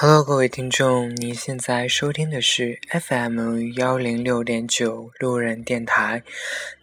[0.00, 6.22] Hello，各位听众，您现在收听的是 FM 幺零六点九路人电台。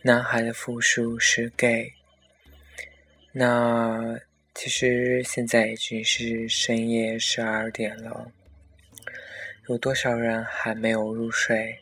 [0.01, 1.93] 男孩的复数是 gay。
[3.31, 4.19] 那
[4.53, 8.29] 其实现在已经是深夜十二点了，
[9.69, 11.79] 有多少人还没有入睡？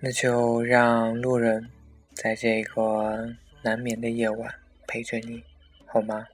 [0.00, 1.68] 那就让路人
[2.14, 3.28] 在这个
[3.60, 4.54] 难眠的夜晚
[4.86, 5.44] 陪着你，
[5.84, 6.26] 好吗？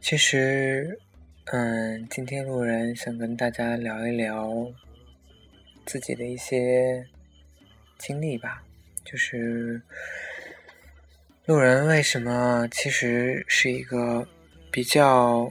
[0.00, 0.98] 其实，
[1.46, 4.72] 嗯，今天路人想跟大家聊一聊
[5.84, 7.06] 自己的一些
[7.98, 8.62] 经历吧。
[9.04, 9.80] 就是
[11.46, 14.26] 路人为什么其实是一个
[14.70, 15.50] 比较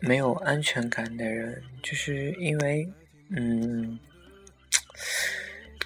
[0.00, 2.88] 没有安全感的人，就是因为，
[3.30, 3.98] 嗯，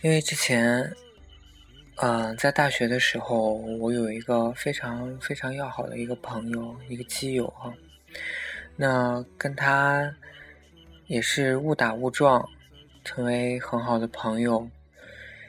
[0.02, 0.90] 因为之前，
[1.98, 7.72] 嗯，在大学的时候，我有一个非常非常要好的一个朋友，一个基友哈。
[8.76, 10.14] 那跟他
[11.06, 12.46] 也是误打误撞
[13.02, 14.68] 成为很好的朋友。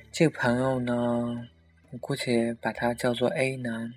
[0.10, 1.50] 这个朋友呢，
[1.92, 3.94] 我姑且把他叫做 A 男。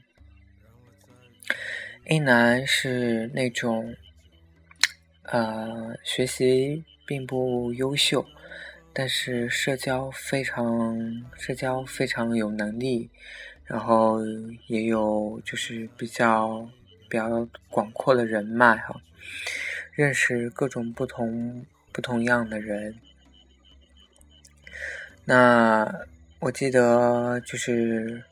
[2.06, 3.94] A 男是那种，
[5.22, 8.26] 呃，学习并不优秀，
[8.92, 13.10] 但是社交非常社交非常有能力，
[13.64, 14.20] 然后
[14.66, 16.68] 也有就是比较。
[17.10, 18.94] 比较广阔的人脉哈，
[19.90, 22.94] 认识各种不同不同样的人。
[25.24, 25.92] 那
[26.38, 28.22] 我记得就是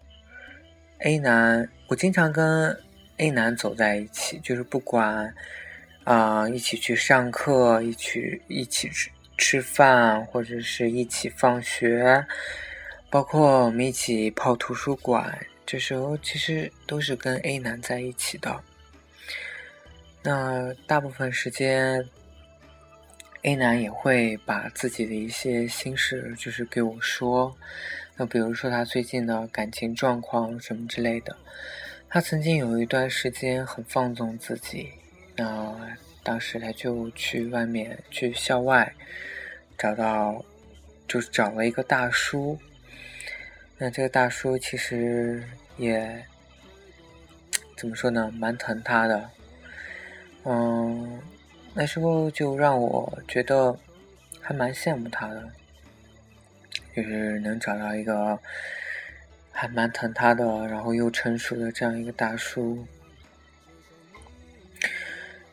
[0.99, 2.81] A 男，我经常跟
[3.17, 5.35] A 男走在一起，就是不管
[6.05, 12.27] 啊一起去上课，一起一起吃吃饭，或者是一起放学，
[13.09, 18.61] 包括我们一起泡图书馆，这时候其实都是跟 A 男在一起的。
[20.23, 22.05] 那大部分时间
[23.43, 27.57] ，A 男也会把自己的一些心事，就是给我说。
[28.17, 31.37] 那比如说他最近的感情状况什么之类的。
[32.11, 34.89] 他曾经有一段时间很放纵自己，
[35.37, 35.97] 那
[36.29, 38.95] 当时他就去外面，去校外
[39.79, 40.45] 找到，
[41.07, 42.59] 就找了一个大叔。
[43.79, 45.43] 那这个大叔其实
[45.79, 46.23] 也
[47.79, 49.31] 怎么说呢，蛮疼他的。
[50.45, 51.19] 嗯，
[51.73, 53.75] 那时候就让我觉得
[54.39, 55.51] 还蛮羡慕他的，
[56.95, 58.39] 就是能找到一个
[59.51, 62.87] 还蛮疼他的，然后又成熟的这样一个大叔。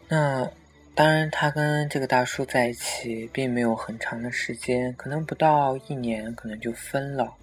[0.09, 0.52] 那
[0.96, 7.34] 当然，他跟这个大叔在一起并没有很长的时间，可能不到一年，可能就分了。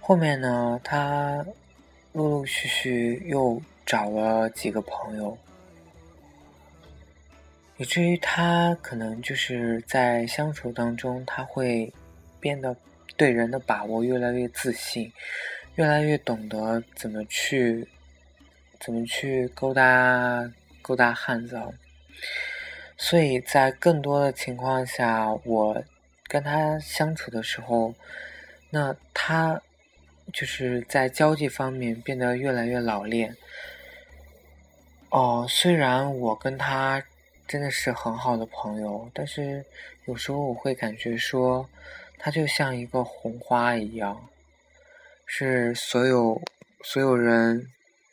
[0.00, 1.46] 后面呢，他
[2.12, 5.38] 陆陆续续又找了几个朋友。
[7.76, 11.92] 以至于他可能就是在相处当中，他会
[12.40, 12.74] 变得
[13.16, 15.12] 对人的把握越来越自信，
[15.76, 17.86] 越来越懂得怎么去
[18.80, 20.50] 怎么去勾搭
[20.82, 21.56] 勾搭汉子。
[22.96, 25.84] 所以在更多的情况下，我
[26.24, 27.94] 跟他相处的时候，
[28.70, 29.60] 那他
[30.32, 33.36] 就是在交际方面变得越来越老练。
[35.10, 37.02] 哦，虽然我跟他。
[37.48, 39.64] 真的是很好的朋友，但是
[40.04, 41.68] 有时候我会感觉说，
[42.16, 44.30] 他就像一个红花一样，
[45.26, 46.40] 是所有
[46.84, 47.66] 所有人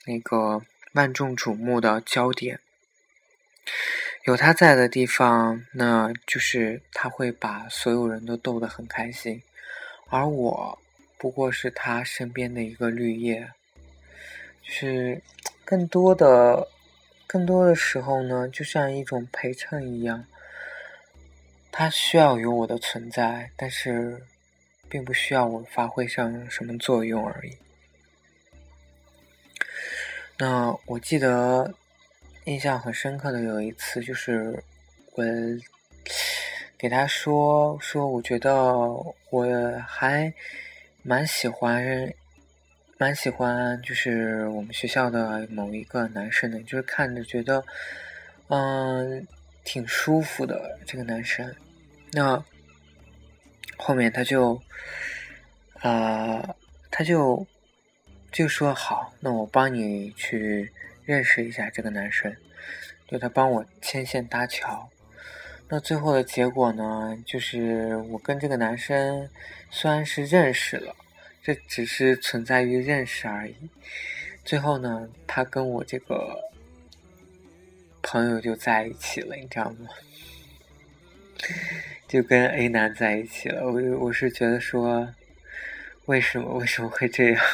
[0.07, 2.59] 那个万众瞩目的焦点。
[4.23, 9.41] 有他在的地方，那就是他会把所有人都逗得很开心，
[10.09, 10.79] 而我
[11.17, 13.51] 不过是他身边的一个绿叶，
[14.61, 15.21] 就是
[15.65, 16.69] 更多的。
[17.29, 20.25] 更多的时候呢，就像一种陪衬一样，
[21.73, 24.23] 他需要有我的存在，但是
[24.87, 27.57] 并不需要我发挥上什么作用而已。
[30.37, 31.75] 那我记得
[32.47, 34.63] 印象很深刻的有一次，就是
[35.15, 35.23] 我
[36.77, 38.73] 给他说说，我觉得
[39.29, 39.45] 我
[39.85, 40.33] 还
[41.03, 42.09] 蛮喜欢。
[42.99, 47.63] 蛮喜欢，就是我们学校的某一个男生的，就是看着觉得，
[48.47, 49.27] 嗯，
[49.63, 51.53] 挺舒服的这个男生。
[52.13, 52.43] 那
[53.77, 54.59] 后面他就，
[55.81, 56.55] 呃，
[56.89, 57.45] 他就
[58.31, 60.71] 就说好，那我帮你去
[61.07, 62.35] 认识一下这个男生，
[63.07, 64.87] 就他帮我牵线搭桥。
[65.67, 69.27] 那最后的结果呢，就是我跟这个男生
[69.71, 70.95] 虽然是认识了。
[71.41, 73.55] 这只是存在于认识而已。
[74.43, 76.37] 最后呢，他跟我这个
[78.01, 79.87] 朋友就在一起了，你知道吗？
[82.05, 83.65] 就跟 A 男在一起了。
[83.65, 85.07] 我我是觉得说，
[86.07, 87.45] 为什么为什么会这样？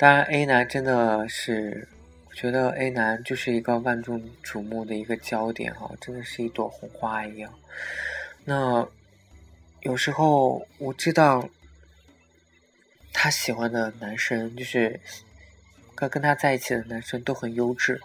[0.00, 1.86] 当然，A 男真的是，
[2.26, 7.52] 我觉得 A 男就是一个万众瞩目的一个焦点哈，真的是一朵红花一样。
[8.46, 8.88] 那
[9.82, 11.46] 有时候我知道
[13.12, 14.98] 他喜欢的男生，就是
[15.94, 18.00] 跟跟他在一起的男生都很优质，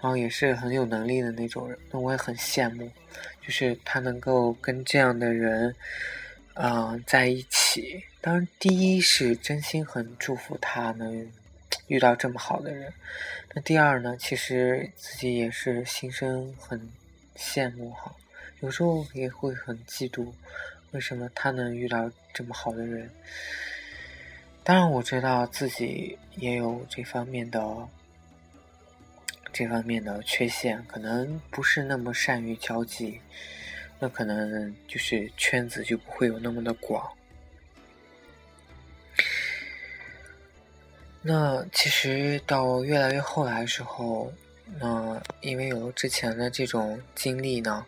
[0.00, 2.90] 然后也是很有能力的那种人，那我也很羡慕，
[3.40, 5.72] 就是他能够跟这样的人，
[6.60, 8.02] 嗯，在一起。
[8.20, 11.30] 当然，第一是真心很祝福他能
[11.86, 12.92] 遇到这么好的人。
[13.54, 16.90] 那第二呢，其实自己也是心生很
[17.36, 18.12] 羡慕哈，
[18.58, 20.32] 有时候也会很嫉妒，
[20.90, 23.08] 为什么他能遇到这么好的人？
[24.64, 27.88] 当然，我知道自己也有这方面的
[29.52, 33.20] 这方面的缺陷，可能不是那么善于交际，
[33.98, 37.10] 那可能就是圈子就不会有那么的广。
[41.20, 44.32] 那其实到越来越后来的时候，
[44.78, 47.84] 那因为有了之前的这种经历呢，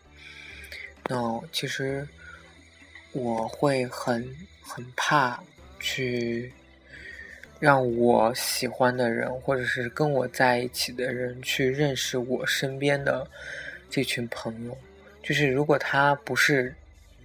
[1.08, 2.06] 那其实
[3.12, 5.42] 我会很很怕
[5.78, 6.52] 去
[7.60, 13.30] 让我喜欢的人，或者是跟我在一起的人去认识我身边的
[13.88, 14.76] 这群朋友。
[15.22, 16.74] 就是如果他不是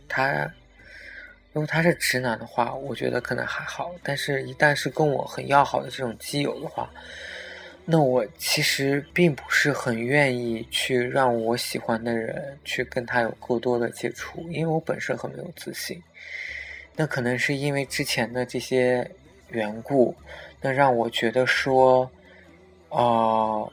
[0.08, 0.52] 他。
[1.54, 3.96] 如果他是直男的话，我觉得可能还好。
[4.04, 6.92] 但是，一旦是跟我很要好的这种基友的话，
[7.86, 16.04] 那我其实并不是很愿意去让我喜欢的人去跟他有过多的接触，因为我本身很没有自信。
[16.94, 19.10] 那可能是因为之前的这些
[19.48, 20.14] 缘故，
[20.60, 22.12] 那让我觉得说，
[22.90, 23.72] 呃，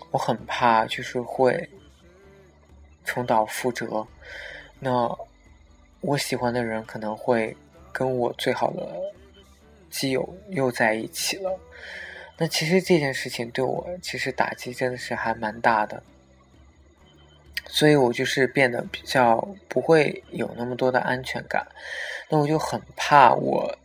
[0.12, 1.66] 我很怕就是会
[3.08, 4.06] 重蹈覆辙。
[4.78, 5.10] 那。
[6.00, 7.56] 我喜欢的人可能会
[7.92, 8.88] 跟我最好的
[9.90, 11.58] 基友又在一起了，
[12.36, 16.00] 那其实这件事情对我其实打击真的是还蛮大的，
[17.66, 21.66] 所以我就是变得比较不会有那么多的安全感，
[22.28, 23.76] 那我就很怕我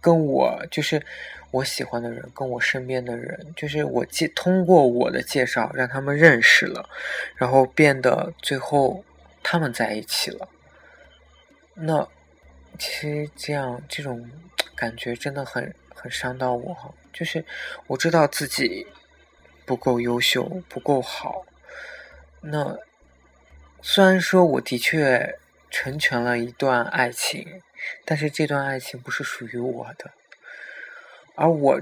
[0.00, 1.04] 跟我就是
[1.50, 6.88] 我喜欢的人跟我身边的人，就是我介通过我的介绍让他们认识了，
[7.34, 9.04] 然后变得最后
[9.42, 10.48] 他们在一起了。
[11.74, 12.06] 那
[12.78, 14.30] 其实这样这种
[14.76, 17.44] 感觉真的很很伤到我哈，就是
[17.88, 18.86] 我知道自己
[19.64, 21.44] 不够优秀，不够好。
[22.42, 22.78] 那
[23.82, 25.38] 虽然说我的确
[25.70, 27.60] 成全了一段爱情，
[28.04, 30.12] 但是这段爱情不是属于我的，
[31.40, 31.80] 而我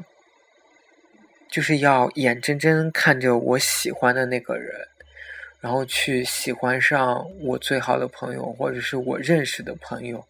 [1.50, 4.88] 就是要眼睁睁看着我喜欢的那个人。
[5.60, 10.24] 然后去喜欢上我最好的朋友，或者是我认识的朋友，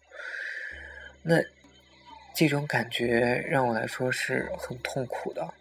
[1.21, 1.35] 那
[2.33, 5.53] 这种感觉让我来说是很痛苦的。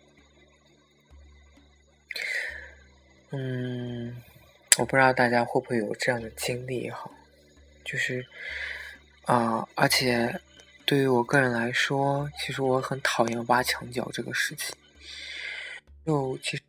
[3.32, 4.22] 嗯，
[4.78, 7.10] 我不知道大家会不会有这样的经历哈，
[7.84, 8.24] 就是
[9.26, 10.40] 啊，而且
[10.88, 14.74] 对于我个人来说，其实我很讨厌挖墙脚这个事情。
[16.06, 16.62] 就其实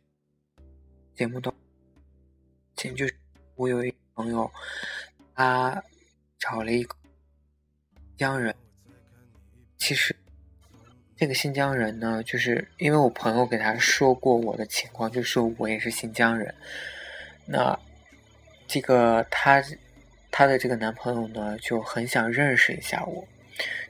[1.16, 1.50] 节目都。
[2.76, 3.06] 就
[3.56, 4.50] 我有一朋友，
[5.34, 5.82] 他
[6.38, 6.94] 找了一个
[7.94, 8.54] 新疆人。
[9.78, 10.14] 其实
[11.16, 16.54] 这个新疆人呢，就是因为我朋友给他说过我的情况，就说我也是新疆人。
[17.46, 17.78] 那
[18.66, 19.64] 这个他
[20.30, 23.26] 他的这个男朋友呢，就很想认识一下我。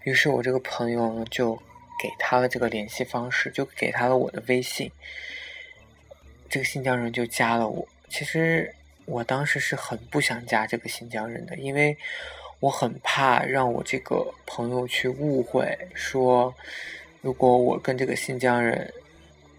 [0.05, 1.55] 于是我这个朋友，就
[2.03, 4.91] 给他了这个联系方式，就给他了我的微信。
[6.49, 7.87] 这个新疆人就加了我。
[8.09, 8.75] 其实。
[9.07, 11.97] 我当时是很不想加这个新疆人的，因为
[12.61, 16.55] 我很怕让我这个朋友去误会，说
[17.21, 18.93] 如果我跟这个新疆人，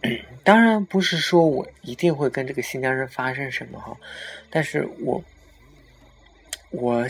[0.45, 3.97] 当然不是说我一定会跟这个新疆人发生什么哈，
[4.49, 5.21] 但是我
[6.69, 7.05] 我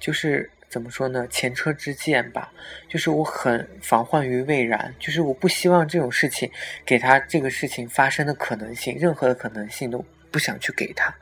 [0.00, 2.52] 就是怎么说呢，前车之鉴吧，
[2.88, 6.50] 就是我很防患于未然，就是我不希望这种事情
[6.84, 10.04] 给他这个事情发生的可能性，任何的可能性都。
[10.34, 11.14] 不想去给他，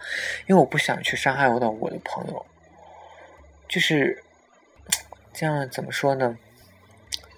[0.47, 2.47] 因为我不想去伤害我的我的朋友，
[3.69, 4.25] 就是
[5.35, 6.35] 这样怎么说呢？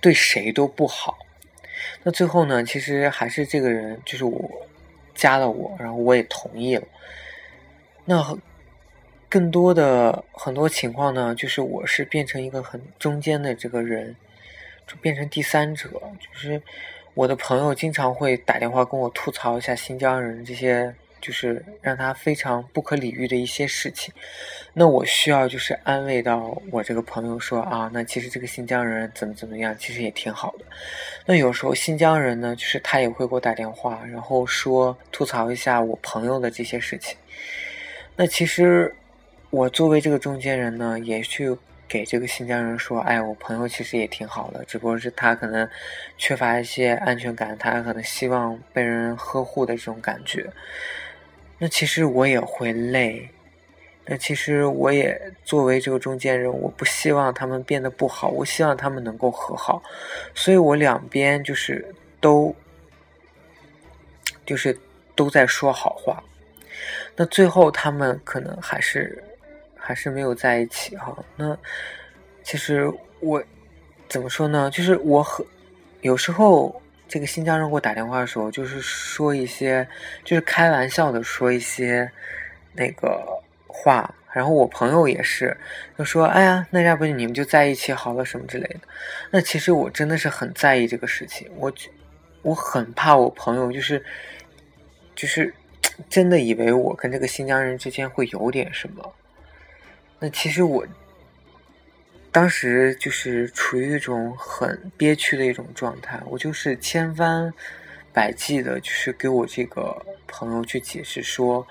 [0.00, 1.18] 对谁都不好。
[2.04, 4.48] 那最后呢，其实还是这个人，就是我
[5.16, 6.86] 加了我，然后我也同意了。
[8.04, 8.22] 那
[9.34, 14.14] 更多的很多情况呢，就是我是变成一个很中间的这个人，
[14.86, 15.88] 就变成第三者。
[15.90, 16.62] 就是
[17.14, 20.94] 我的朋友经常会打电话跟我吐槽一下新疆人这些。
[21.24, 24.12] 就是让他非常不可理喻的一些事情。
[24.74, 30.66] 那我需要就是安慰到我这个朋友说啊，那其实这个新疆人怎么怎么样，其实也挺好的。
[31.24, 37.16] 那有时候新疆人呢，就是他也会给我打电话，然后说吐槽一下我朋友的这些事情。
[38.16, 38.94] 那其实
[39.54, 41.56] 我作为这个中间人呢，也去
[41.86, 45.68] 给这个新疆人说，哎，我朋友其实也挺好的，只不过是他可能
[46.18, 50.50] 缺乏一些安全感，他可能希望被人呵护的这种感觉。
[51.56, 53.30] 那其实我也会累。
[54.06, 59.80] 那其实我也作为这个中间人，我不希望他们变得不好，我希望他们能够和好，
[60.34, 62.52] 所以我两边就是都
[64.44, 64.76] 就是
[65.14, 66.20] 都在说好话。
[67.14, 69.22] 那最后他们可能还是
[69.84, 71.16] 还是没有在一起哈。
[71.36, 71.56] 那
[72.42, 73.42] 其实我
[74.08, 74.70] 怎么说呢？
[74.72, 75.44] 就是我很
[76.00, 79.86] 有时候这个新疆人给我打电话的时候，就是说一些
[80.24, 82.10] 就是开玩笑的说一些
[82.72, 83.22] 那个。
[83.76, 85.54] 话，然后我朋友也是，
[85.98, 88.80] 就说：“哎呀，那要不你们就在一起好了，什么之类的。”
[89.32, 91.72] 那其实我真的是很在意这个事情，我
[92.42, 94.02] 我很怕我朋友就是
[95.16, 95.52] 就是
[96.08, 99.12] 真的以为我跟这个新疆人之间会有点什么。
[100.24, 100.86] 那其实我
[102.32, 107.52] 当时就是处于一种很憋屈的一种状态，我就是千方
[108.10, 111.66] 百计的，就是给我这个朋友去解释说。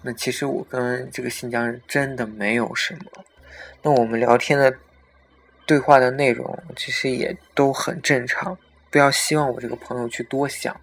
[0.00, 3.24] 那其实我跟这个新疆人真的没有什么，
[3.82, 4.74] 那我们聊天的
[5.66, 8.56] 对话的内容其实也都很正常，
[8.90, 10.74] 不要希望我这个朋友去多想。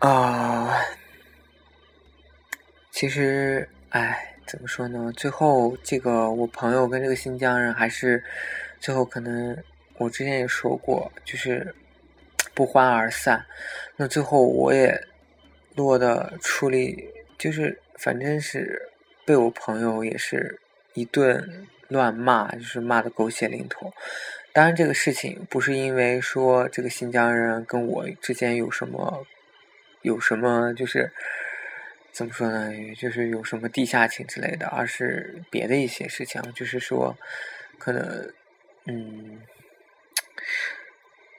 [0.00, 0.76] 啊，
[2.98, 5.12] 其实，哎，怎么说呢？
[5.16, 8.24] 最后这个我朋友跟这个新疆人还是
[8.80, 9.56] 最后可能
[9.98, 11.72] 我之前也说过，就是
[12.54, 13.46] 不欢而散。
[13.94, 15.00] 那最后我也。
[15.76, 18.90] 落得处理就是，反正是
[19.24, 20.58] 被我朋友也是
[20.94, 23.92] 一顿乱骂，就是骂的狗血淋头。
[24.52, 29.24] 当然，这个事情不是因为说这个新疆人跟我之间有什么
[30.02, 31.12] 有什么，就是
[32.18, 32.72] 怎么说呢？
[32.96, 37.16] 就是有什么地下情之类的，而是别的一些事情，就是说
[37.78, 38.34] 可能
[38.86, 39.40] 嗯，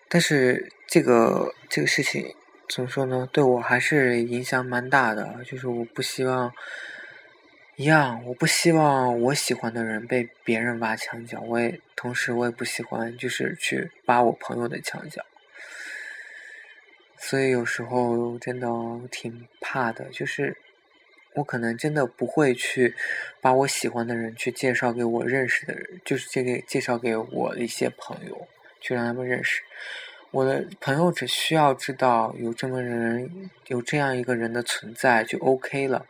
[0.07, 2.33] 但是这个这个事情。
[2.69, 3.27] 怎么说呢？
[3.33, 5.43] 对我还是影响蛮大的。
[5.43, 6.53] 就是我不希望
[7.77, 11.41] 一样，我不希望我喜欢的人被别人挖墙脚。
[11.41, 15.25] 我也同时，我也不喜欢就是去挖我朋友的墙角。
[17.17, 18.67] 所以有时候真的
[19.09, 20.05] 挺怕的。
[20.11, 20.55] 就是
[21.39, 22.93] 我可能真的不会去
[23.39, 28.47] 把我喜欢的人去介绍给我认识的人，就是这个介绍给我的一些朋友，
[28.81, 29.61] 去让他们认识。
[30.31, 36.05] 我的朋友只需要知道有这么人，有这样一个人的存在就 OK 了。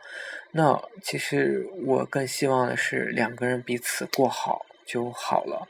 [0.50, 5.68] 那其实我更希望的是两个人彼此过好就好了。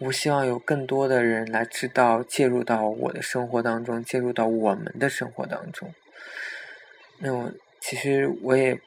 [0.00, 5.94] 我希望有更多的人来知道，介入到我的生活当中，介入到我们的生活当中。
[7.20, 7.50] 那我
[7.80, 8.78] 其实我也。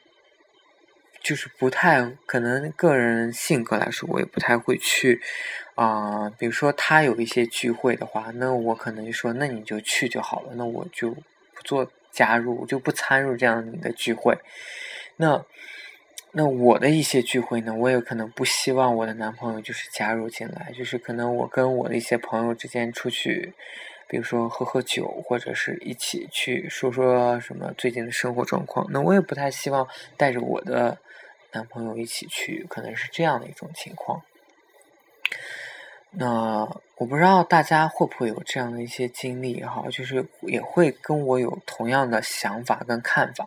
[1.22, 5.20] 就是不太可能，个人性格来说，我也不太会去
[5.74, 6.28] 啊。
[6.38, 14.36] 比如说他有一些聚会的话，那我可能就说，那你就去就好了，那我就不做加入，我就不参入这样你的聚会。
[15.16, 15.44] 那
[16.32, 23.52] 那我的一些聚会呢，我也可能不希望我的男朋友就是加入进来，就是可能我跟我的一些朋友之间出去，
[24.12, 30.98] 比如说喝喝酒，或者是一起去说说什么最近的生活状况，那我也不太希望带着我的。
[31.54, 34.22] 男朋友一起去，可能是这样的一种情况。
[36.12, 36.66] 那
[36.96, 43.46] 我不知道大家会不会有这样的一些经历哈，就是也会跟我有同样的想法跟看法。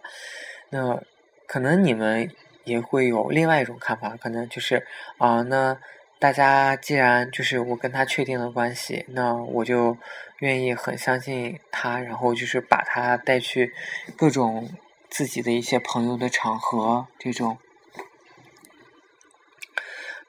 [0.69, 1.01] 那
[1.48, 2.31] 可能你们
[2.63, 4.86] 也会有另外一种看法，可能就是
[5.17, 5.75] 啊，那
[6.17, 9.98] 大家既然就是我跟他确定了关系，那我就
[10.39, 13.74] 愿意很相信他，然后就是把他带去
[14.17, 14.69] 各种
[15.10, 17.57] 自己的一些朋友的场合这种。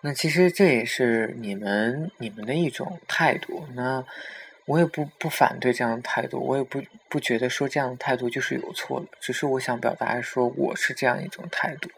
[0.03, 4.05] 那其实这也是你们你们的一种态度，那
[4.67, 11.89] 我也不不反对这样的态度，我也不不觉得说这样的态度就是有错的，只是我想表达说我是这样一种态度。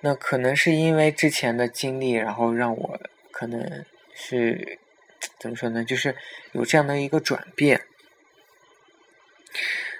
[0.00, 4.78] 那可能是因为之前的经历，然后让我可能是
[5.38, 6.16] 怎么说呢，就是
[6.52, 7.82] 有这样的一个转变。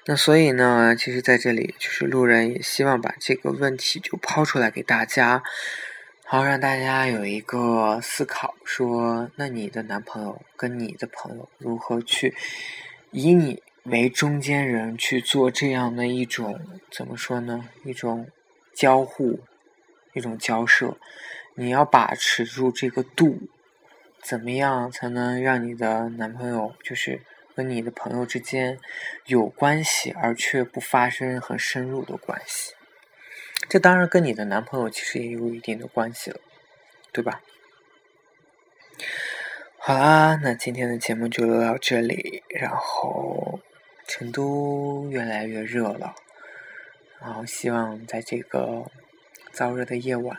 [0.07, 5.43] 那所以呢，其实在这里就是路人也希望把这个问题就抛出来给大家。
[6.25, 12.35] 好，让大家有一个思考，说，那你的男朋友跟你的朋友如何去
[13.11, 17.69] 以你为中间人去做这样的一种怎么说呢？
[17.85, 18.29] 一种
[18.73, 19.41] 交互，
[20.13, 20.97] 一种交涉，
[21.55, 23.49] 你要把持住这个度，
[24.23, 27.23] 怎么样才能让你的男朋友就是
[27.55, 28.79] 和你的朋友之间
[29.27, 32.75] 有关系，而却不发生很深入的关系？
[33.69, 36.41] 这当然跟你的男朋友其实也有一定的关系了，
[37.13, 37.41] 对吧？
[39.79, 42.43] 好啦，那今天的节目就录到这里。
[42.49, 43.61] 然后，
[44.07, 46.15] 成都越来越热了，
[47.21, 48.91] 然后希望在这个
[49.53, 50.39] 燥热的夜晚，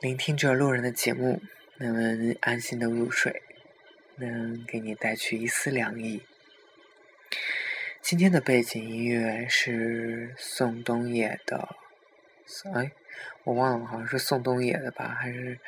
[0.00, 1.42] 聆听着路人的节目，
[1.78, 3.42] 能安心的入睡，
[4.16, 6.22] 能给你带去一丝凉意。
[8.00, 11.76] 今天的背景音乐是宋冬野的，
[12.72, 12.92] 哎，
[13.42, 15.08] 我忘了，好像是宋冬野的吧？
[15.08, 15.58] 还是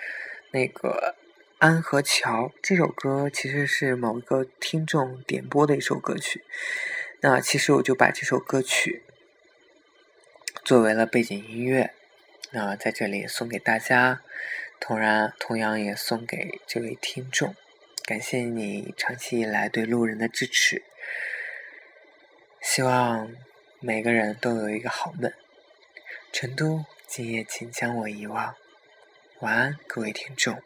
[0.52, 1.16] 那个
[1.58, 3.28] 《安和桥》这首歌？
[3.28, 6.44] 其实是某个听众点播的一首歌曲。
[7.20, 9.02] 那其实我就把这首歌曲
[10.66, 11.94] 作为了背景音乐，
[12.50, 14.20] 那在这里送给大家，
[14.80, 17.54] 同然同样也送给这位听众，
[18.02, 20.82] 感谢你长期以来对路人的支持。
[22.60, 23.32] 希望
[23.78, 25.32] 每个人都有一个好梦。
[26.32, 28.56] 成都，今夜请将我遗忘。
[29.38, 30.60] 晚安，各位听众。